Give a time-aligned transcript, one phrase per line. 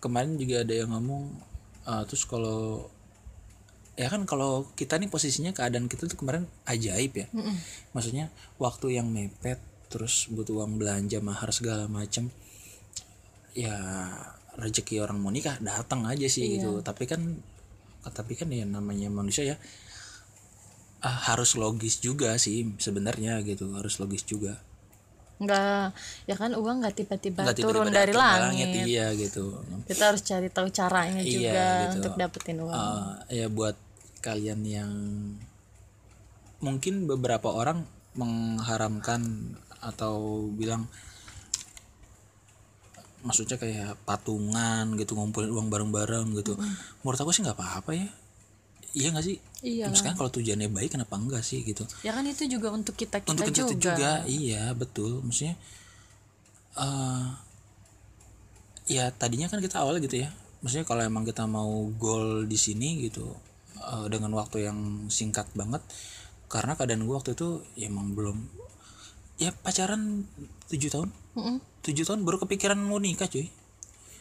[0.00, 1.30] kemarin juga ada yang ngomong
[1.86, 2.88] uh, terus kalau
[3.94, 7.26] ya kan kalau kita nih posisinya keadaan kita tuh kemarin ajaib ya.
[7.92, 9.60] Maksudnya waktu yang mepet
[9.92, 12.32] terus butuh uang belanja mahar segala macem
[13.52, 13.76] ya
[14.56, 16.80] rezeki orang mau nikah datang aja sih gitu.
[16.80, 17.20] Tapi kan
[18.08, 19.56] tapi kan ya namanya manusia ya
[21.04, 24.56] ah, harus logis juga sih sebenarnya gitu harus logis juga
[25.40, 25.96] nggak.
[26.28, 29.56] Ya kan uang nggak tiba-tiba Nggak tiba-tiba turun dari datang langit, iya gitu.
[29.88, 31.94] Kita harus cari tahu caranya Iya, juga gitu.
[31.98, 32.76] untuk dapetin uang.
[33.32, 33.76] Eh, ya buat
[34.20, 34.92] kalian yang
[36.60, 40.84] mungkin beberapa orang mengharamkan atau bilang
[43.24, 46.56] maksudnya kayak patungan gitu ngumpulin uang bareng-bareng gitu.
[47.00, 48.08] Menurut aku sih nggak apa-apa ya
[48.96, 49.36] iya nggak sih?
[49.60, 49.86] Iya.
[49.92, 51.86] Misalkan kalau tujuannya baik kenapa enggak sih gitu?
[52.02, 55.22] Ya kan itu juga untuk kita kita untuk kita juga, juga iya betul.
[55.22, 55.54] Maksudnya
[56.78, 57.26] eh
[58.90, 60.32] ya tadinya kan kita awal gitu ya.
[60.60, 63.30] Maksudnya kalau emang kita mau goal di sini gitu
[63.78, 65.80] eh, dengan waktu yang singkat banget
[66.50, 68.36] karena keadaan gue waktu itu ya emang belum
[69.38, 70.26] ya pacaran
[70.68, 71.10] tujuh tahun.
[71.30, 71.62] Mm-mm.
[71.86, 73.46] tujuh tahun baru kepikiran mau nikah cuy.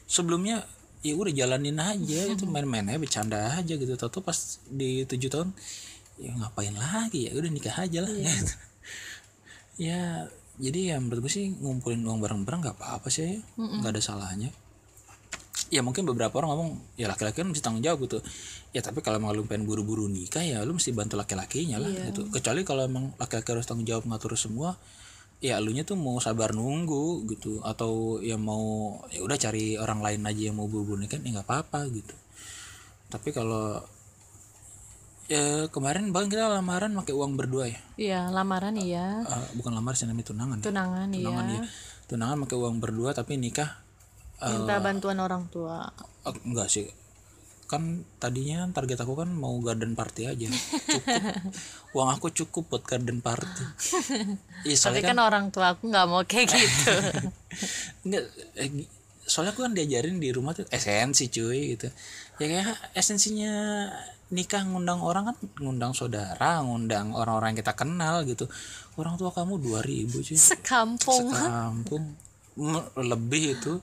[0.06, 0.64] Sebelumnya
[1.00, 3.94] ya udah jalanin aja itu main-main aja bercanda aja gitu.
[3.96, 5.50] Tau pas di tujuh tahun
[6.20, 8.12] ya ngapain lagi ya udah nikah aja lah.
[8.12, 8.54] Gitu.
[9.88, 10.28] ya
[10.60, 13.40] jadi ya menurut gue sih ngumpulin uang bareng-bareng nggak apa-apa sih ya.
[13.56, 14.52] nggak ada salahnya.
[15.70, 18.20] Ya mungkin beberapa orang ngomong ya laki-laki kan mesti tanggung jawab gitu.
[18.76, 22.28] Ya tapi kalau emang lu pengen buru-buru nikah ya lu mesti bantu laki-lakinya lah gitu.
[22.28, 24.76] Kecuali kalau emang laki-laki harus tanggung jawab ngatur semua
[25.40, 27.64] ya elunya tuh mau sabar nunggu gitu.
[27.64, 31.48] Atau ya mau ya udah cari orang lain aja yang mau buru-buru nikah ya nggak
[31.48, 32.16] apa-apa gitu.
[33.10, 33.82] Tapi kalau
[35.30, 37.80] ya kemarin bahkan kita lamaran pakai uang berdua ya?
[37.96, 39.24] Iya lamaran iya.
[39.24, 41.26] Eh, bukan lamar sih namanya tunangan tunangan iya.
[41.26, 41.62] Tunangan ya
[42.10, 43.70] tunangan pakai uang berdua tapi nikah
[44.42, 45.86] minta bantuan orang tua.
[46.26, 46.90] eh, enggak sih
[47.70, 50.50] kan tadinya target aku kan mau garden party aja.
[50.50, 51.22] Cukup.
[51.96, 53.64] Uang aku cukup buat garden party.
[54.66, 56.94] Iya tapi soalnya kan, kan orang tua aku nggak mau kayak gitu.
[58.10, 58.24] Enggak
[58.58, 58.90] eh,
[59.22, 61.94] soalnya aku kan diajarin di rumah tuh esensi cuy gitu.
[62.42, 63.54] Ya kayak esensinya
[64.34, 68.50] nikah ngundang orang kan ngundang saudara ngundang orang-orang yang kita kenal gitu.
[68.98, 70.34] Orang tua kamu 2000 cuy.
[70.34, 71.30] Sekampung.
[71.30, 72.18] Sekampung.
[72.98, 73.78] Lebih itu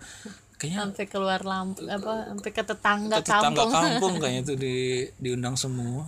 [0.57, 3.73] kayaknya sampai keluar lampu apa sampai ke tetangga, ke tetangga kampung.
[3.73, 4.77] kampung kayaknya itu di
[5.21, 6.05] diundang semua.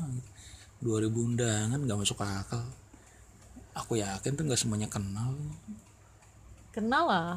[0.78, 2.62] 2000 undangan nggak masuk akal.
[3.74, 5.34] Aku yakin tuh nggak semuanya kenal.
[6.70, 7.34] Kenal lah.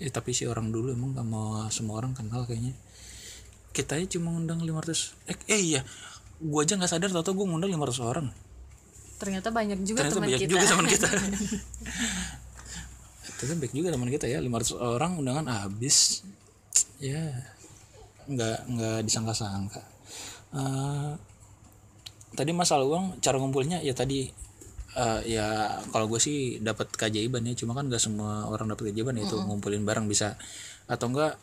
[0.00, 2.72] Ya tapi si orang dulu emang nggak mau semua orang kenal kayaknya.
[3.76, 5.80] Kita aja cuma ngundang 500 eh, eh iya.
[6.40, 8.26] Gua aja nggak sadar tau gue ngundang 500 orang.
[9.20, 10.50] Ternyata banyak juga ternyata teman banyak kita.
[10.50, 11.08] juga teman kita
[13.38, 16.26] ternyata banyak juga teman kita ya 500 orang undangan habis.
[16.98, 17.22] Ya
[18.26, 19.82] nggak nggak disangka-sangka.
[20.52, 21.12] Eh,
[22.36, 24.28] tadi masalah uang cara ngumpulnya ya tadi
[24.92, 29.18] eh, ya kalau gue sih dapat keajaiban ya cuma kan nggak semua orang dapat keajaiban
[29.18, 30.36] ya itu ngumpulin barang bisa.
[30.90, 31.38] Atau enggak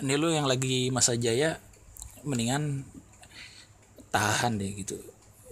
[0.00, 1.60] ini lu yang lagi masa jaya
[2.24, 2.86] mendingan
[4.14, 4.96] tahan deh gitu.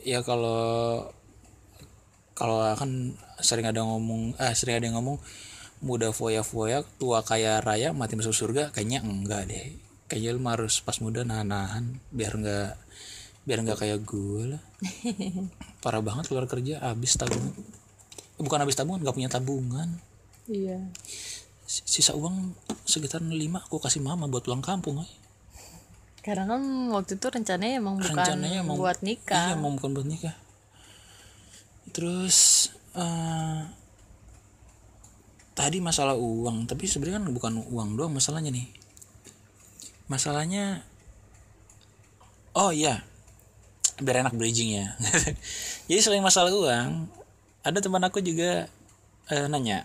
[0.06, 1.04] Ya kalau
[2.38, 5.18] kalau kan sering ada ngomong ah sering ada yang ngomong
[5.78, 9.74] muda foya-foya tua kaya raya mati masuk surga kayaknya enggak deh.
[10.08, 12.74] Kayaknya lu harus pas muda nahan-nahan biar enggak
[13.44, 14.62] biar enggak kayak gue lah.
[15.82, 17.54] Parah banget keluar kerja habis tabungan.
[18.38, 19.88] Eh, bukan habis tabungan nggak punya tabungan.
[20.48, 20.80] Iya.
[21.68, 22.56] Sisa uang
[22.88, 23.36] sekitar 5
[23.68, 25.10] aku kasih mama buat pulang kampung ay.
[26.18, 26.60] karena kan
[26.92, 29.48] waktu itu rencananya emang bukan rencananya mau buat nikah.
[29.48, 30.36] iya mau bukan buat nikah.
[31.94, 33.60] Terus eh,
[35.58, 38.70] tadi masalah uang tapi sebenarnya kan bukan uang doang masalahnya nih.
[40.06, 40.86] Masalahnya
[42.54, 43.02] oh iya
[43.98, 44.94] biar enak bridging ya.
[45.90, 47.10] Jadi selain masalah uang
[47.66, 48.70] ada teman aku juga
[49.34, 49.82] eh, nanya.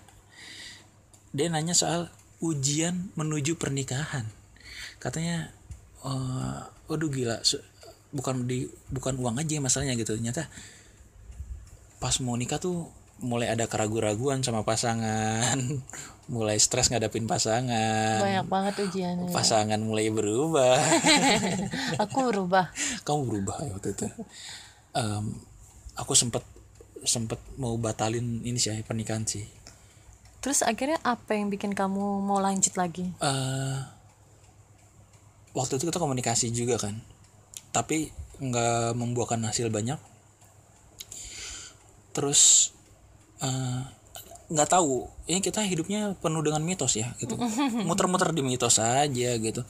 [1.34, 4.30] Dia nanya soal ujian menuju pernikahan.
[5.02, 5.50] Katanya
[6.06, 7.42] eh waduh gila
[8.14, 10.14] bukan di bukan uang aja masalahnya gitu.
[10.14, 10.46] Ternyata
[11.98, 15.57] pas mau nikah tuh mulai ada keraguan-raguan sama pasangan.
[16.24, 18.24] Mulai stres ngadapin pasangan.
[18.24, 19.36] Banyak banget ujiannya.
[19.36, 20.80] Pasangan mulai berubah.
[22.07, 22.71] Aku berubah.
[23.04, 24.07] Kamu berubah ya waktu itu?
[24.95, 25.36] Em,
[26.00, 26.39] aku sempet
[27.04, 29.44] sempet mau batalin ini sih pernikahan sih.
[30.39, 33.12] Terus akhirnya apa yang bikin kamu mau lanjut lagi?
[33.19, 33.77] Eh
[35.51, 37.04] waktu itu kita komunikasi juga kan.
[37.75, 40.00] Tapi nggak membuahkan hasil banyak.
[42.16, 42.71] Terus
[43.44, 43.81] eh,
[44.50, 45.07] nggak tahu.
[45.28, 47.36] Ini kita hidupnya penuh dengan mitos ya gitu.
[47.88, 49.62] Muter-muter di mitos aja gitu.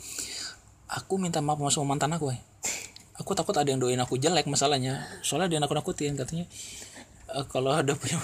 [0.87, 2.39] Aku minta maaf sama mantan aku ya
[3.17, 5.05] aku takut ada yang doain aku jelek masalahnya.
[5.21, 6.45] Soalnya dia nakut nakutin katanya.
[7.29, 8.17] "Eh, kalau ada punya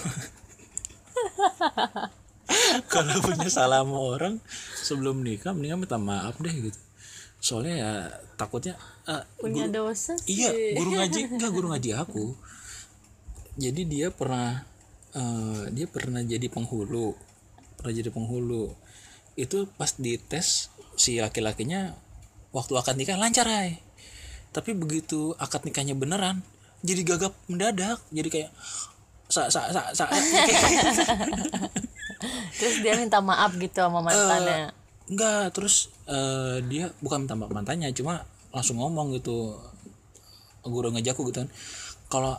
[2.92, 4.34] kalau punya salah sama orang
[4.82, 6.78] sebelum nikah mendingan minta maaf deh gitu.
[7.40, 7.92] Soalnya ya
[8.34, 8.74] takutnya
[9.06, 10.44] eh, punya dosa sih.
[10.44, 11.20] Iya, guru ngaji.
[11.38, 12.34] Enggak guru ngaji aku.
[13.60, 14.64] Jadi dia pernah
[15.14, 17.14] eh, dia pernah jadi penghulu.
[17.80, 18.74] Pernah jadi penghulu.
[19.38, 20.68] Itu pas dites
[20.98, 21.96] si laki-lakinya
[22.52, 23.80] waktu akad nikah lancar ay.
[24.50, 26.42] Tapi begitu akad nikahnya beneran
[26.80, 28.00] jadi gagap mendadak.
[28.10, 28.50] Jadi kayak
[29.30, 30.04] sa sa sa sa
[32.58, 34.74] terus dia minta maaf gitu sama mantannya
[35.06, 39.54] enggak terus eh, dia bukan minta maaf mantannya cuma langsung ngomong gitu
[40.66, 41.50] guru ngaji aku gitu kan
[42.10, 42.34] kalau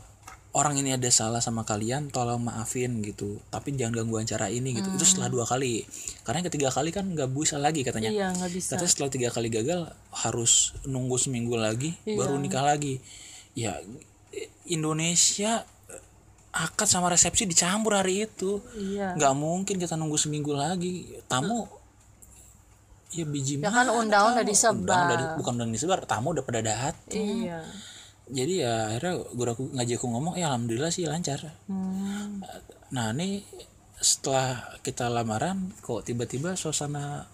[0.51, 3.39] orang ini ada salah sama kalian tolong maafin gitu.
[3.47, 4.91] Tapi jangan ganggu acara ini gitu.
[4.91, 5.87] Itu setelah dua kali.
[6.21, 8.11] Karena yang ketiga kali kan nggak bisa lagi katanya.
[8.11, 8.75] Iya nggak bisa.
[8.75, 12.99] Katanya setelah tiga kali gagal harus nunggu seminggu lagi baru nikah lagi.
[13.53, 13.79] Ya
[14.65, 15.63] Indonesia
[16.51, 18.59] akad sama resepsi dicampur hari itu.
[18.75, 19.15] Iya.
[19.15, 21.15] Nggak mungkin kita nunggu seminggu lagi.
[21.25, 21.67] Tamu
[23.11, 24.79] ya biji ya kan undang udah disebar.
[24.87, 27.59] Undang udah di- bukan udah disebar tamu udah pada datang iya
[28.31, 31.43] jadi ya akhirnya guru aku ngaji aku ngomong ya alhamdulillah sih lancar.
[31.67, 32.39] Hmm.
[32.91, 33.43] nah ini
[34.01, 37.27] setelah kita lamaran kok tiba-tiba suasana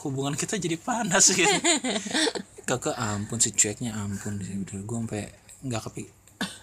[0.00, 1.44] hubungan kita jadi panas gitu.
[2.70, 4.56] Kakak ampun si cueknya ampun sih.
[4.56, 5.24] Udah gue sampai
[5.66, 6.04] nggak kepi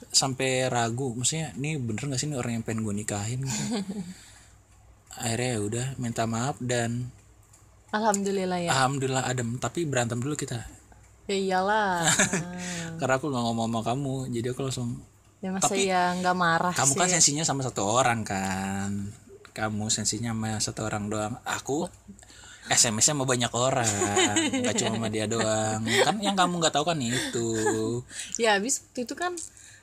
[0.09, 1.13] sampai ragu.
[1.13, 3.45] Maksudnya ini bener gak sih ini orang yang pengen gue nikahin?
[3.45, 3.63] Gitu.
[5.17, 7.09] akhirnya ya udah minta maaf dan
[7.93, 8.69] alhamdulillah ya.
[8.73, 9.61] Alhamdulillah adem.
[9.61, 10.65] Tapi berantem dulu kita
[11.27, 12.07] ya iyalah.
[12.99, 14.89] Karena aku nggak ngomong sama kamu jadi aku langsung
[15.37, 16.99] ya masa ya nggak marah kamu sih.
[16.99, 19.11] kan sensinya sama satu orang kan.
[19.53, 21.35] Kamu sensinya sama satu orang doang.
[21.45, 21.85] Aku
[22.67, 23.87] SMS-nya sama banyak orang
[24.51, 25.83] nggak cuma sama dia doang.
[25.83, 27.49] Kan yang kamu nggak tahu kan itu.
[28.41, 29.35] Ya habis waktu itu kan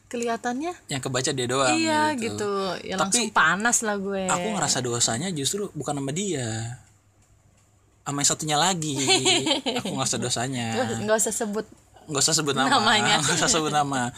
[0.04, 2.38] kelihatannya yang kebaca dia doang iya gitu.
[2.38, 2.52] gitu.
[2.86, 4.28] Ya Tapi- langsung panas lah gue.
[4.30, 6.78] aku ngerasa dosanya justru bukan sama dia
[8.04, 9.00] sama yang satunya lagi.
[9.80, 10.76] Aku ngerasa dosanya.
[11.00, 11.66] Nggak usah sebut
[12.04, 12.68] nggak usah sebut nama.
[12.68, 13.16] Namanya.
[13.24, 14.12] nggak usah sebut nama.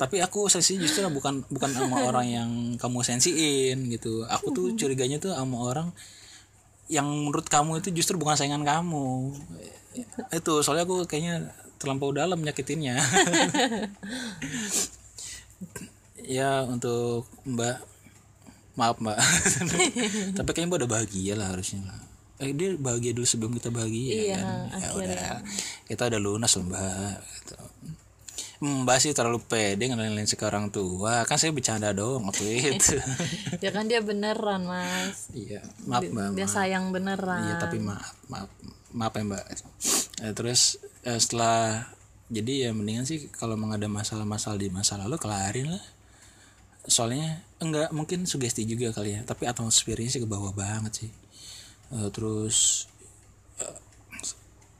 [0.00, 2.50] Tapi aku sensi justru bukan bukan sama orang yang
[2.80, 4.24] kamu sensiin gitu.
[4.24, 5.92] Aku tuh curiganya tuh sama orang
[6.88, 9.36] yang menurut kamu itu justru bukan saingan kamu.
[10.32, 12.96] Itu soalnya aku kayaknya terlampau dalam nyakitinnya.
[16.26, 17.78] Ya untuk mbak
[18.74, 19.14] maaf mbak.
[20.34, 24.12] Tapi kayaknya mbak udah bahagia lah harusnya lah eh dia bahagia dulu sebelum kita bahagia
[24.12, 25.28] Iya, kan ya udah
[25.88, 27.54] kita udah lunas loh mbak gitu.
[28.56, 32.44] mbak sih terlalu pede ngenalin ke orang tua kan saya bercanda doang waktu
[32.76, 32.96] itu
[33.60, 36.52] ya kan dia beneran mas iya maaf mbak dia maaf.
[36.52, 38.48] sayang beneran Iya tapi maaf maaf
[38.92, 39.44] maaf ya mbak.
[40.24, 41.84] Eh, terus eh, setelah
[42.26, 45.84] jadi ya mendingan sih kalau memang ada masalah-masalah di masa lalu kelarin lah.
[46.88, 49.20] Soalnya enggak mungkin sugesti juga kali ya.
[49.22, 51.10] Tapi atmosfernya sih ke bawah banget sih.
[51.94, 52.86] Eh, terus
[53.62, 53.76] eh,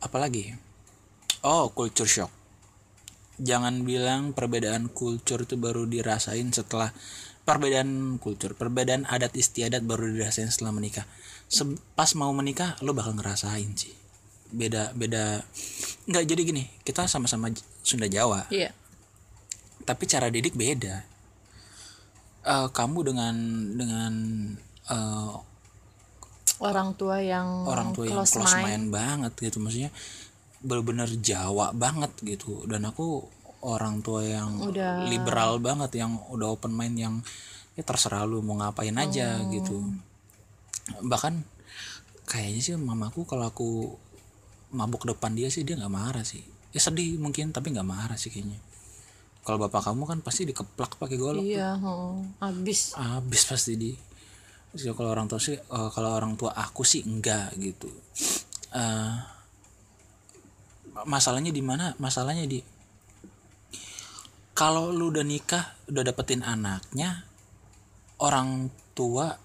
[0.03, 0.55] apa lagi?
[1.47, 2.33] Oh culture shock.
[3.37, 6.91] Jangan bilang perbedaan kultur itu baru dirasain setelah
[7.47, 11.05] perbedaan kultur, perbedaan adat istiadat baru dirasain setelah menikah.
[11.47, 13.95] Se- pas mau menikah lo bakal ngerasain sih.
[14.51, 15.45] Beda beda
[16.07, 17.51] nggak jadi gini, kita sama-sama
[17.83, 18.71] Sunda Jawa, iya
[19.87, 21.07] tapi cara didik beda.
[22.47, 23.35] Eh, kamu dengan
[23.79, 24.13] dengan
[24.91, 25.33] eh,
[26.59, 28.65] orang tua yang orang tua yang close close mind.
[28.65, 29.91] mind banget gitu maksudnya
[30.59, 32.65] bener-bener Jawa banget gitu.
[32.65, 33.23] Dan aku
[33.63, 37.15] orang tua yang Udah- liberal banget yang udah open mind yang
[37.77, 39.53] ya terserah lu mau ngapain aja Oh.
[39.53, 39.77] gitu.
[41.03, 41.45] Bahkan
[42.25, 43.95] kayaknya sih mamaku kalau aku
[44.73, 46.43] mabuk depan dia sih dia nggak marah sih.
[46.73, 48.59] Ya sedih mungkin tapi nggak marah sih kayaknya.
[49.47, 52.15] Kalau bapak kamu kan pasti dikeplak pakai golok iya heeh.
[52.43, 52.99] abis.
[52.99, 53.91] Habis pasti di
[54.77, 57.89] Terus kalau orang tua sih eh, kalau orang tua aku sih enggak gitu.
[58.77, 59.15] Eh,
[61.09, 61.97] masalahnya di mana?
[61.97, 62.61] Masalahnya di
[64.57, 67.25] kalau lu udah nikah udah dapetin anaknya
[68.25, 69.37] orang tua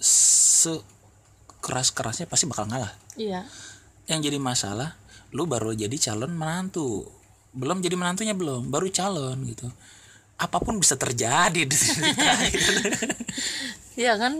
[0.00, 2.92] sekeras kerasnya pasti bakal ngalah.
[3.16, 3.44] Iya.
[4.08, 4.96] Yang jadi masalah
[5.32, 7.08] lu baru jadi calon menantu.
[7.56, 9.68] Belum jadi menantunya belum baru calon gitu.
[10.40, 12.12] Apa pun bisa terjadi di sini
[14.00, 14.32] ya kan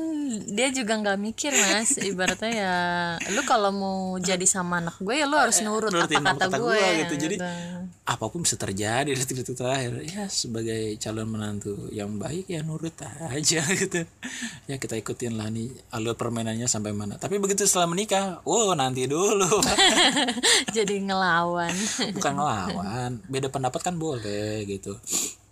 [0.49, 2.00] dia juga nggak mikir mas.
[2.00, 2.76] Ibaratnya ya
[3.37, 6.81] lu kalau mau jadi sama anak gue ya lu harus nurut nurutin apa kata, gue,
[7.05, 7.14] gitu.
[7.29, 7.45] Jadi gitu.
[8.09, 10.00] apa pun bisa terjadi di detik-detik terakhir.
[10.09, 14.00] Ya sebagai calon menantu yang baik ya nurut aja gitu.
[14.64, 17.21] Ya kita ikutin lah nih alur permainannya sampai mana.
[17.21, 19.61] Tapi begitu setelah menikah wow nanti dulu.
[20.76, 21.75] Jadi ngelawan.
[22.17, 23.11] Bukan ngelawan.
[23.29, 24.97] Beda pendapat kan boleh gitu.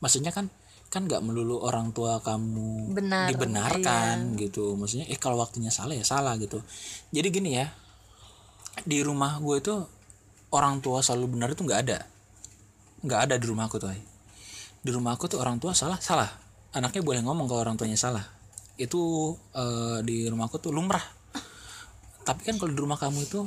[0.00, 0.48] Maksudnya kan
[0.88, 4.72] kan nggak melulu orang tua kamu Benar, dibenarkan gitu.
[4.74, 6.64] Maksudnya eh kalau waktunya salah ya salah gitu.
[7.12, 7.68] Jadi gini ya
[8.88, 9.74] di rumah gue itu
[10.54, 11.98] orang tua selalu benar itu nggak ada.
[13.04, 13.92] Nggak ada di rumah aku tuh
[14.78, 16.28] di rumah aku tuh orang tua salah salah.
[16.72, 18.24] Anaknya boleh ngomong kalau orang tuanya salah.
[18.80, 21.04] Itu eh, di rumah aku tuh lumrah.
[22.24, 23.44] Tapi kan kalau di rumah kamu itu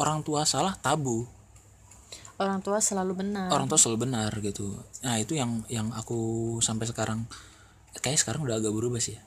[0.00, 1.28] orang tua salah tabu
[2.38, 3.50] orang tua selalu benar.
[3.50, 4.70] Orang tua selalu benar gitu.
[5.02, 6.18] Nah itu yang yang aku
[6.58, 7.26] sampai sekarang
[7.94, 9.22] kayaknya sekarang udah agak berubah sih ya.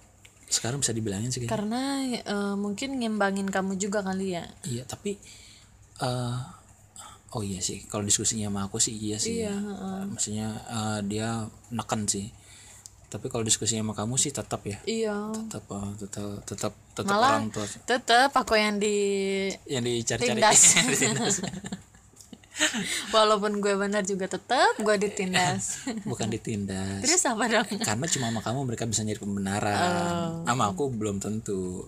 [0.47, 1.51] Sekarang bisa dibilangin sih kayaknya.
[1.53, 1.81] karena
[2.17, 4.47] eh, mungkin ngimbangin kamu juga kali ya.
[4.63, 5.19] Iya tapi
[5.99, 6.37] eh
[7.31, 10.03] oh iya sih kalau diskusinya sama aku sih iya sih Iya, ya.
[10.03, 12.31] maksudnya eh, dia neken sih.
[13.11, 14.79] Tapi kalau diskusinya sama kamu sih tetap ya.
[14.83, 15.35] Iya.
[15.51, 15.67] Tetap
[15.99, 18.95] tetap tetap tetap Malah- orang tua tetep aku yang di
[19.67, 20.39] yang dicari-cari.
[23.15, 25.87] walaupun gue benar juga tetep gue ditindas.
[26.09, 27.01] Bukan ditindas.
[27.03, 27.69] Terus apa dong?
[27.79, 30.43] Karena cuma sama kamu mereka bisa nyari pembenaran.
[30.43, 31.87] Sama aku belum tentu.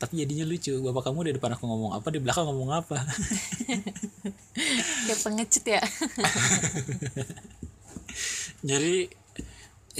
[0.00, 3.04] Tapi jadinya lucu bapak kamu di depan aku ngomong apa di belakang ngomong apa?
[5.06, 5.82] Kayak pengecut ya?
[8.64, 9.12] Jadi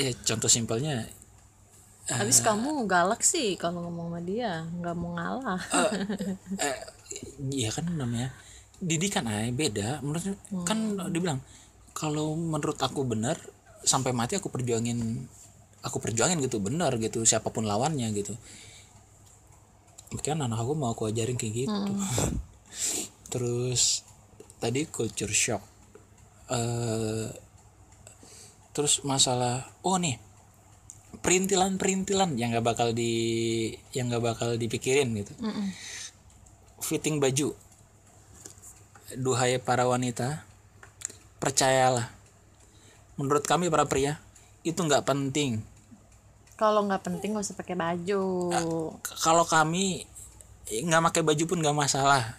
[0.00, 1.04] ya contoh simpelnya
[2.10, 5.60] habis kamu galak sih kalau ngomong sama dia nggak mau ngalah.
[6.56, 6.76] Eh,
[7.52, 8.32] ya kan namanya
[8.80, 10.00] didikan ay beda.
[10.00, 10.24] Menurut
[10.64, 11.38] kan dibilang
[11.92, 13.36] kalau menurut aku benar
[13.84, 15.24] sampai mati aku perjuangin
[15.80, 18.34] aku perjuangin gitu benar gitu siapa pun lawannya gitu.
[20.24, 21.92] Kan anak aku mau aku ajarin kayak gitu.
[23.32, 24.02] Terus
[24.58, 25.62] tadi culture shock.
[26.50, 27.28] Eh
[28.70, 30.14] terus masalah oh nih
[31.10, 33.12] perintilan-perintilan yang nggak bakal di
[33.90, 35.34] yang nggak bakal dipikirin gitu.
[36.80, 37.52] Fitting baju
[39.16, 40.44] duhai para wanita
[41.40, 42.12] percayalah.
[43.16, 44.20] Menurut kami para pria
[44.62, 45.64] itu nggak penting.
[46.54, 48.22] Kalau nggak penting gak usah pakai baju.
[49.00, 50.04] K- kalau kami
[50.68, 52.36] eh, nggak pakai baju pun nggak masalah.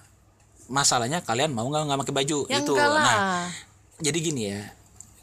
[0.71, 2.73] Masalahnya kalian mau nggak nggak pakai baju ya itu
[3.03, 3.19] nah
[3.99, 4.61] jadi gini ya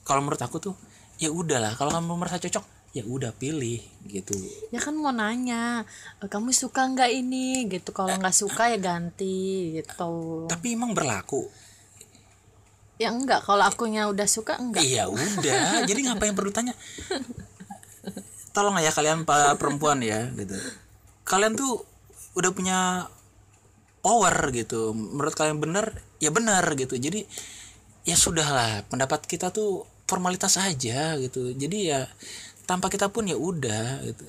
[0.05, 0.75] kalau menurut aku tuh
[1.17, 1.73] ya udahlah.
[1.79, 3.79] Kalau kamu merasa cocok ya udah pilih
[4.11, 4.35] gitu.
[4.75, 5.87] Ya kan mau nanya
[6.19, 7.71] "E, kamu suka nggak ini?
[7.71, 7.95] Gitu.
[7.95, 10.45] Kalau nggak suka ya ganti gitu.
[10.51, 11.47] Tapi emang berlaku?
[12.99, 14.83] Ya enggak kalau akunya udah suka enggak.
[14.83, 15.87] Iya udah.
[15.87, 16.75] Jadi ngapain perlu tanya?
[18.51, 20.59] Tolong ya kalian para perempuan ya gitu.
[21.23, 21.87] Kalian tuh
[22.35, 23.07] udah punya
[24.03, 24.91] power gitu.
[24.99, 26.99] Menurut kalian benar ya benar gitu.
[26.99, 27.23] Jadi
[28.03, 28.83] ya sudahlah.
[28.91, 31.55] Pendapat kita tuh formalitas aja gitu.
[31.55, 32.09] Jadi ya
[32.69, 34.29] tanpa kita pun ya udah gitu.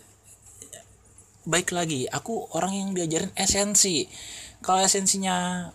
[1.44, 4.08] Baik lagi aku orang yang diajarin esensi.
[4.64, 5.68] Kalau esensinya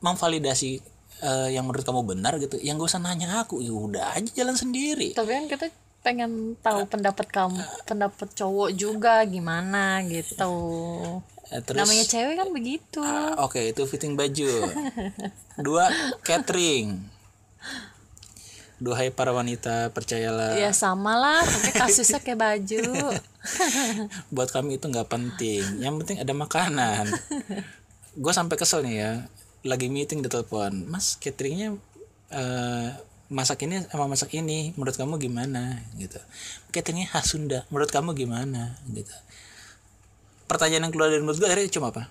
[0.00, 0.80] memvalidasi
[1.20, 4.56] eh, yang menurut kamu benar gitu yang gak usah nanya aku ya udah aja jalan
[4.56, 5.12] sendiri.
[5.12, 5.66] Tapi kan kita
[6.02, 10.50] pengen tahu pendapat kamu pendapat cowok juga gimana gitu.
[11.52, 11.76] Terus?
[11.76, 13.04] Namanya cewek kan begitu.
[13.04, 14.72] Ah, oke itu fitting baju.
[15.66, 15.92] Dua
[16.24, 17.04] catering
[18.82, 20.58] duhai para wanita percayalah.
[20.58, 23.14] Ya sama lah pakai kasusnya kayak baju.
[24.34, 25.62] Buat kami itu nggak penting.
[25.78, 27.04] Yang penting ada makanan.
[28.18, 29.12] Gue sampai kesel nih ya
[29.62, 30.90] lagi meeting di telepon.
[30.90, 31.78] Mas cateringnya
[32.34, 32.88] eh,
[33.30, 35.78] masak ini sama masak ini menurut kamu gimana?
[35.94, 36.18] Gitu.
[36.74, 38.82] Cateringnya khas Sunda menurut kamu gimana?
[38.90, 39.14] Gitu.
[40.50, 42.10] Pertanyaan yang keluar dari mulut gue akhirnya cuma apa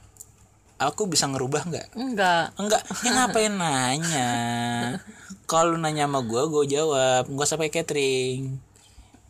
[0.81, 1.87] aku bisa ngerubah nggak?
[1.93, 2.45] Enggak.
[2.57, 2.81] Enggak.
[3.05, 4.31] Ya ngapain nanya?
[5.45, 7.29] Kalau nanya sama gue gue jawab.
[7.29, 8.71] Nggak usah pakai catering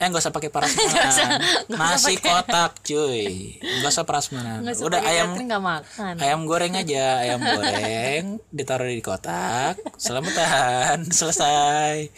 [0.01, 1.37] eh nggak usah pakai prasmanan
[1.77, 3.61] nasi kotak cuy.
[3.61, 6.17] Nggak usah usah udah ayam makan.
[6.17, 7.21] ayam goreng aja.
[7.21, 9.77] Ayam goreng ditaruh di kotak.
[10.01, 12.09] Selamatan selesai.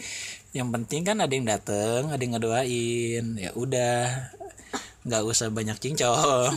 [0.56, 3.24] Yang penting kan ada yang dateng ada yang ngedoain.
[3.36, 4.32] Ya udah.
[5.04, 6.56] Nggak usah banyak cincong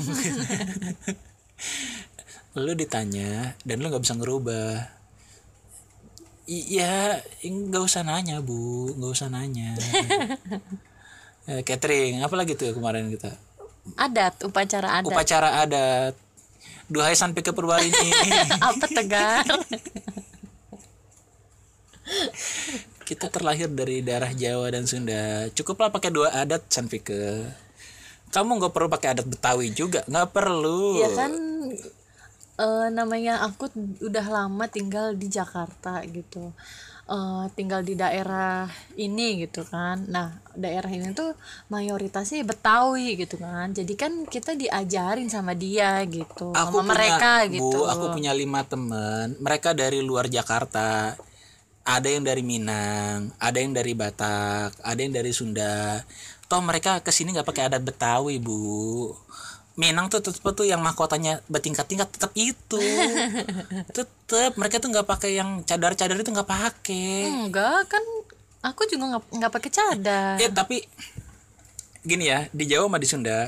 [2.57, 4.89] lu ditanya dan lu nggak bisa ngerubah.
[6.47, 8.95] Iya nggak usah nanya bu.
[8.95, 9.75] Nggak usah nanya.
[11.47, 13.35] Eh, catering apa lagi tuh kemarin kita?
[13.95, 15.11] Adat upacara adat.
[15.11, 16.13] Upacara adat.
[16.87, 18.09] Duhai sampai ke Purwarini
[18.67, 19.43] apa tegar?
[23.07, 25.51] Kita terlahir dari daerah Jawa dan Sunda.
[25.51, 27.47] Cukuplah pakai dua adat Sanfike
[28.27, 30.03] kamu nggak perlu pakai adat Betawi juga.
[30.07, 30.99] Nggak perlu.
[30.99, 31.31] Ya kan
[32.57, 33.69] eh, namanya aku
[34.01, 36.53] udah lama tinggal di Jakarta gitu.
[37.07, 38.67] Eh, tinggal di daerah
[38.99, 40.11] ini gitu kan.
[40.11, 41.31] Nah daerah ini tuh
[41.71, 43.71] mayoritasnya Betawi gitu kan.
[43.71, 47.79] Jadi kan kita diajarin sama dia gitu aku sama punya, mereka Bu, gitu.
[47.87, 51.15] aku punya lima temen mereka dari luar Jakarta.
[51.87, 56.03] Ada yang dari Minang ada yang dari Batak ada yang dari Sunda.
[56.51, 59.15] Toh mereka ke sini nggak pakai adat Betawi bu
[59.77, 62.81] Minang tuh tetep tuh yang mahkotanya bertingkat-tingkat tetap itu.
[63.97, 67.29] Tetep mereka tuh nggak pakai yang cadar-cadar itu nggak pakai.
[67.29, 68.01] Enggak kan
[68.65, 70.35] aku juga nggak nggak pakai cadar.
[70.41, 70.81] Ya tapi
[72.01, 73.39] gini ya di Jawa sama di Sunda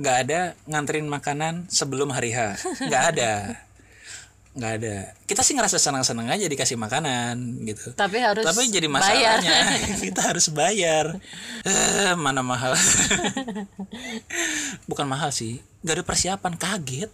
[0.00, 2.64] nggak ada nganterin makanan sebelum hari H.
[2.80, 3.32] Nggak ada
[4.54, 4.96] nggak ada.
[5.26, 7.90] Kita sih ngerasa senang-senang aja dikasih makanan gitu.
[7.98, 9.42] Tapi harus tapi jadi bayar.
[9.42, 9.58] masalahnya
[10.06, 11.06] kita harus bayar.
[11.66, 12.78] Eh, mana mahal.
[14.90, 17.10] Bukan mahal sih gak ada persiapan kaget.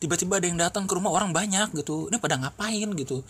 [0.00, 2.08] Tiba-tiba ada yang datang ke rumah orang banyak gitu.
[2.08, 3.20] Ini pada ngapain gitu.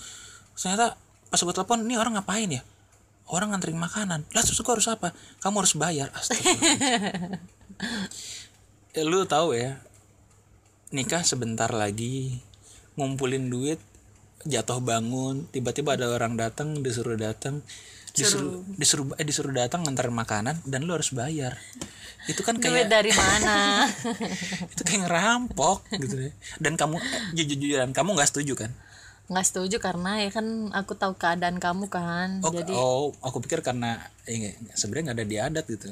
[0.54, 0.95] Ternyata
[1.26, 2.62] pas gue telepon ini orang ngapain ya?
[3.26, 4.30] Orang nganterin makanan.
[4.30, 5.11] Lah terus gue harus apa?
[5.42, 6.14] Kamu harus bayar.
[6.14, 7.42] Astagfirullah.
[8.90, 9.78] Eh, lu tahu ya
[10.90, 12.42] nikah sebentar lagi
[13.00, 13.80] ngumpulin duit
[14.40, 17.61] jatuh bangun tiba-tiba ada orang datang disuruh datang
[18.11, 21.57] disuruh disuruh eh, disuruh datang ngantar makanan dan lu harus bayar.
[22.26, 23.87] Itu kan duit kayak dari mana?
[24.75, 26.33] Itu kayak ngerampok gitu deh.
[26.59, 28.71] Dan kamu eh, jujur-jujuran kamu nggak setuju kan?
[29.30, 33.62] Nggak setuju karena ya kan aku tahu keadaan kamu kan oh, jadi oh aku pikir
[33.62, 35.87] karena eh, nggak- sebenarnya nggak ada di adat gitu.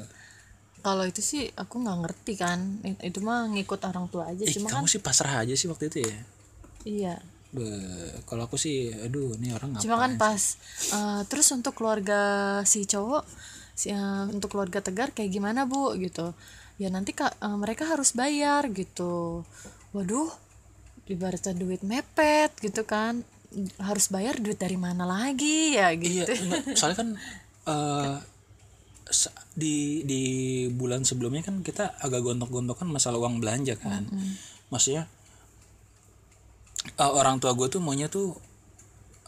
[0.79, 4.53] Kalau itu sih aku nggak ngerti kan It- itu mah ngikut orang tua aja Ih,
[4.53, 6.19] cuma kamu kan sih pasrah aja sih waktu itu ya
[6.89, 7.15] iya.
[7.49, 10.41] Beh, kalau aku sih aduh ini orang cuma kan pas
[10.93, 12.21] eh, terus untuk keluarga
[12.65, 13.25] si cowok
[13.73, 15.93] si, eh, untuk keluarga tegar kayak gimana bu?
[15.97, 16.33] Gitu.
[16.81, 19.45] Ya nanti kak eh, mereka harus bayar gitu.
[19.93, 20.29] Waduh
[21.09, 23.25] ibaratnya duit mepet gitu kan.
[23.81, 25.97] Harus bayar duit dari mana lagi ya Iya,
[26.29, 27.09] gitu enggak, soalnya kan
[29.09, 30.21] sa- di di
[30.69, 34.05] bulan sebelumnya kan kita agak gontok-gontokan masalah uang belanja kan.
[34.69, 35.09] Maksudnya
[36.85, 38.35] eh, orang tua gue tuh maunya tuh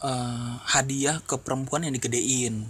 [0.02, 2.66] eh, hadiah ke perempuan yang digedein.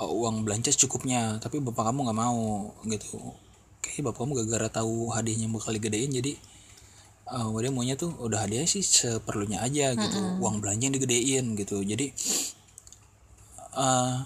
[0.00, 3.36] Eh, uang belanja secukupnya, tapi bapak kamu nggak mau gitu.
[3.80, 6.32] Kayaknya bapak kamu gara-gara tahu hadiahnya bakal digedein jadi
[7.30, 10.18] eh, dia maunya tuh udah hadiah sih seperlunya aja gitu.
[10.42, 11.80] Uang belanja yang digedein gitu.
[11.84, 12.12] Jadi
[13.70, 14.16] eh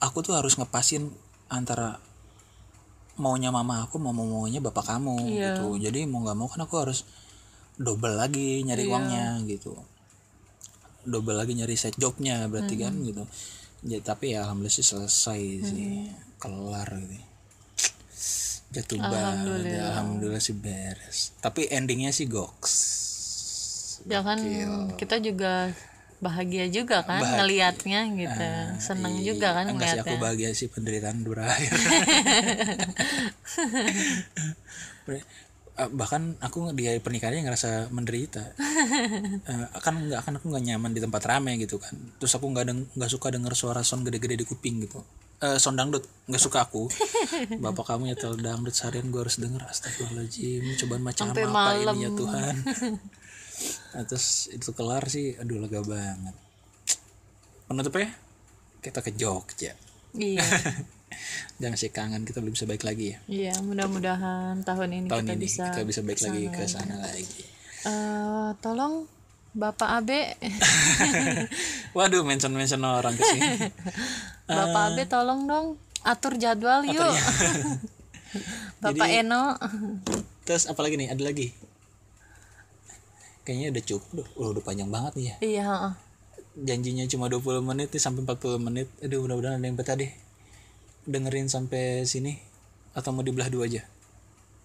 [0.00, 1.12] aku tuh harus ngepasin
[1.48, 2.00] antara
[3.20, 5.60] maunya mama aku mau maunya bapak kamu Iya.
[5.60, 7.04] gitu jadi mau nggak mau kan aku harus
[7.80, 8.92] double lagi nyari Iya.
[8.92, 9.72] uangnya gitu.
[11.08, 13.24] Double lagi nyari side jobnya berarti kan gitu.
[13.88, 16.12] Ya, tapi ya alhamdulillah sih selesai sih.
[16.36, 17.24] Kelar gitu.
[18.70, 19.16] Jatuh banget
[19.88, 20.38] alhamdulillah.
[20.44, 21.32] sih beres.
[21.40, 22.74] Tapi endingnya sih goks.
[24.04, 24.38] Ya kan
[24.94, 25.72] kita juga
[26.20, 28.46] bahagia juga kan ngelihatnya gitu.
[28.76, 31.72] Seneng juga kan enggak sih aku bahagia sih penderitaan berakhir
[35.88, 38.44] bahkan aku di hari pernikahannya ngerasa menderita.
[39.50, 41.92] Eh, kan nggak kan aku nggak nyaman di tempat ramai gitu kan.
[42.16, 45.00] Terus aku nggak nggak suka denger suara sound gede-gede di kuping gitu.
[45.40, 46.04] Eh sound dangdut.
[46.28, 46.88] Nggak suka aku.
[47.64, 49.60] Bapak kamu nyetel dangdut seharian gue harus denger.
[49.68, 51.94] Astagfirullahaladzim cobaan macam Sampai apa malam.
[51.96, 52.54] ini ya Tuhan?
[53.92, 55.36] Nah, terus itu kelar sih.
[55.36, 56.32] Aduh lega banget.
[57.68, 58.08] Penutupnya
[58.80, 59.76] kita ke Jogja.
[60.16, 60.40] Iya
[61.60, 63.18] dan masih kangen kita belum bisa balik lagi ya.
[63.28, 67.44] Iya mudah-mudahan tahun ini tahun kita ini bisa kita bisa balik lagi ke sana lagi.
[67.84, 69.08] Eh, tolong
[69.50, 70.36] bapak Abe.
[71.96, 73.50] Waduh mention mention orang ke sini.
[74.50, 77.14] Bapak Abe tolong dong atur jadwal yuk.
[78.82, 79.58] Bapak Eno.
[80.46, 81.10] terus apa lagi nih?
[81.10, 81.50] Ada lagi?
[83.46, 84.08] Kayaknya udah cukup.
[84.14, 85.36] Udah, udah, udah panjang banget nih ya.
[85.42, 85.94] Iya heeh.
[86.50, 88.88] janjinya cuma 20 menit nih sampai 40 menit.
[89.02, 90.10] Aduh mudah-mudahan ada yang betah deh
[91.10, 92.38] dengerin sampai sini?
[92.90, 93.82] Atau mau dibelah dua aja?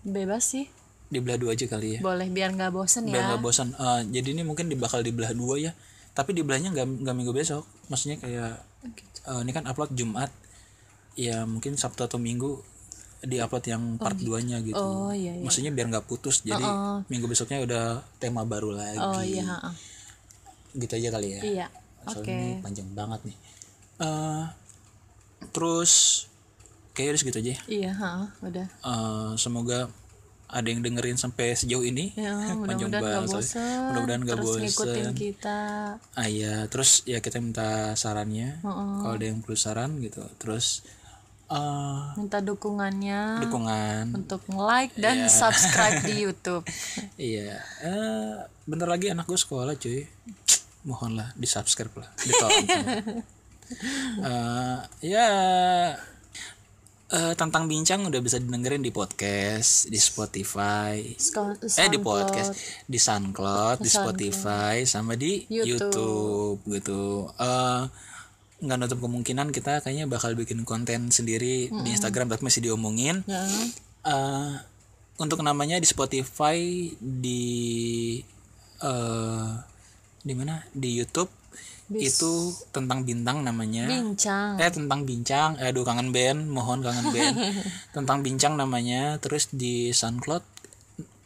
[0.01, 0.69] Bebas sih.
[1.05, 1.99] Dibelah dua aja kali ya.
[1.99, 3.27] Boleh biar nggak bosen biar ya.
[3.34, 5.71] nggak bosan Eh, jadi ini mungkin di- bakal dibelah dua ya.
[6.13, 7.65] Tapi dibelahnya nggak nggak minggu besok.
[7.89, 8.62] Maksudnya kayak
[9.25, 10.29] eh, ini kan upload Jumat.
[11.15, 12.60] Ya mungkin Sabtu atau Minggu
[13.25, 14.77] di upload yang part 2 nya gitu.
[14.77, 15.41] Oh iya iya.
[15.41, 16.45] Maksudnya biar nggak putus.
[16.45, 16.62] Jadi
[17.08, 17.86] minggu besoknya udah
[18.17, 18.99] tema baru lagi.
[18.99, 19.73] Oh iya heeh.
[20.75, 21.41] gitu aja kali ya.
[21.41, 21.67] Iya
[22.05, 22.34] soalnya oke.
[22.36, 23.38] ini panjang banget nih.
[23.97, 24.43] Eh,
[25.49, 26.25] terus
[26.95, 27.60] kayaknya udah segitu aja ya.
[27.67, 29.91] iya heeh, udah Eh, semoga
[30.45, 32.31] ada yang dengerin sampai sejauh ini ya
[32.69, 35.13] Panjang banget, bosen mudah-mudahan nggak terus ngikutin bosen.
[35.13, 35.60] kita
[36.13, 38.63] Ah iya, terus ya kita minta sarannya.
[38.63, 40.21] Kalau ada yang perlu saran gitu.
[40.38, 40.86] Terus
[41.45, 46.65] eh, minta dukungannya dukungan untuk like dan subscribe di YouTube
[47.15, 50.10] iya eh bentar lagi anak gue sekolah cuy
[50.81, 52.65] mohonlah di subscribe lah ditonton
[54.15, 55.29] Eh, ya
[57.05, 60.97] eh, tentang bincang udah bisa didengerin di podcast di Spotify.
[61.19, 62.55] Ska- eh di podcast
[62.89, 65.93] di SoundCloud di Spotify sama di YouTube.
[65.93, 67.29] YouTube, gitu.
[67.37, 67.83] Eh
[68.55, 73.21] nggak nutup kemungkinan kita kayaknya bakal bikin konten sendiri di Instagram tapi masih diomongin.
[73.27, 73.43] Ya.
[74.05, 74.53] Eh,
[75.19, 77.43] untuk namanya di Spotify di
[78.81, 79.49] eh
[80.25, 80.65] di mana?
[80.73, 81.29] Di YouTube
[81.93, 83.85] itu tentang bintang namanya.
[83.85, 84.57] Bincang.
[84.57, 85.59] Eh tentang bincang.
[85.61, 87.35] Eh, aduh kangen band mohon kangen band
[87.95, 89.21] tentang bincang namanya.
[89.21, 90.41] Terus di SoundCloud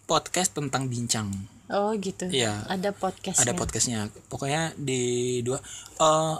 [0.10, 1.32] podcast tentang bincang.
[1.70, 2.28] Oh gitu.
[2.28, 2.66] Iya.
[2.66, 4.10] ada podcast ada podcastnya.
[4.28, 5.64] Pokoknya di dua.
[6.02, 6.36] Eh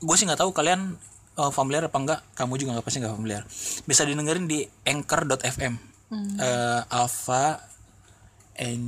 [0.00, 0.96] gue sih nggak tahu kalian
[1.36, 3.42] eh, familiar apa enggak kamu juga nggak pasti nggak familiar.
[3.86, 7.62] Bisa didengerin di anchor.fm Eh, alpha
[8.58, 8.82] en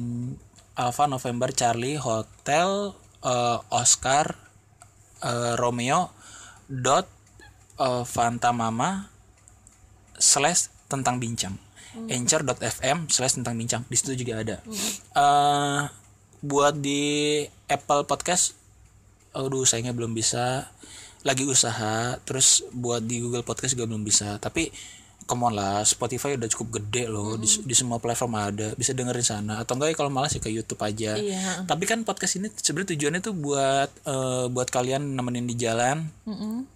[0.74, 4.36] alpha November Charlie Hotel eh, Oscar
[5.22, 6.10] eh, Romeo
[6.68, 7.06] dot
[7.78, 9.08] eh, Fanta Mama
[10.18, 11.56] slash tentang bincang.
[11.92, 13.82] Anchor.fm slash tentang bincang.
[13.88, 14.56] Di situ juga ada.
[15.16, 15.80] Eh,
[16.42, 18.58] buat di Apple Podcast
[19.32, 20.68] aduh sayangnya belum bisa.
[21.22, 24.36] Lagi usaha terus buat di Google Podcast juga belum bisa.
[24.42, 24.68] Tapi
[25.32, 29.24] come on lah Spotify udah cukup gede loh di, di semua platform ada bisa dengerin
[29.24, 29.64] sana.
[29.64, 31.16] Atau enggak ya kalau malas ya ke YouTube aja.
[31.16, 31.64] Iya.
[31.64, 36.04] tapi kan podcast ini sebenarnya tujuannya tuh buat eh, buat kalian nemenin di jalan.
[36.28, 36.68] Mm-mm.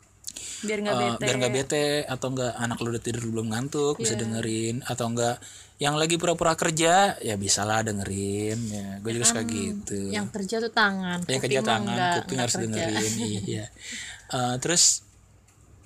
[0.57, 4.01] biar nggak Eh, bete biar nggak bete atau enggak anak lu udah tidur belum ngantuk
[4.01, 4.81] bisa dengerin.
[4.89, 5.37] Atau enggak
[5.77, 8.89] yang lagi pura-pura kerja ya bisalah dengerin ya.
[9.05, 10.09] Gue juga suka gitu.
[10.09, 12.65] Yang kerja tuh tangan yang kerja tangan kuping harus kerja.
[12.65, 13.13] dengerin
[13.45, 13.65] iya.
[14.33, 15.05] Eh, terus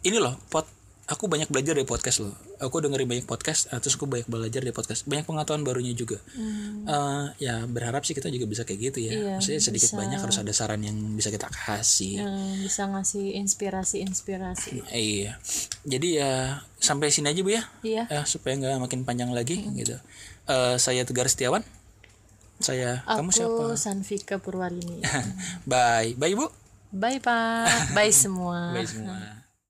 [0.07, 0.80] ini loh pot
[1.11, 4.59] aku banyak belajar dari podcast loh aku dengerin banyak podcast eh, terus aku banyak belajar
[4.59, 6.23] dari podcast banyak pengetahuan barunya juga
[6.81, 9.21] Eh, ya berharap sih kita juga bisa kayak gitu ya Hmm.
[9.21, 9.99] Iya, maksudnya sedikit bisa.
[9.99, 15.37] banyak harus ada saran yang bisa kita kasih yang bisa ngasih inspirasi inspirasi Iya.
[15.83, 16.33] Jadi ya
[16.77, 17.63] sampai sini aja Bu ya.
[17.83, 19.99] iya Eh, supaya nggak makin panjang lagi gitu.
[20.47, 21.67] Eh, saya Tegar Setiawan.
[22.57, 23.51] Saya kamu siapa?
[23.51, 25.01] aku Sanvika Purwarini
[25.71, 26.13] Bye.
[26.15, 26.47] Bye Bu.
[26.91, 29.40] bye pak bye semua Bye semua.